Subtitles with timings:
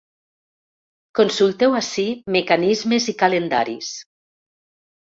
[1.19, 2.07] Consulteu ací
[2.39, 3.97] mecanismes i calendaris.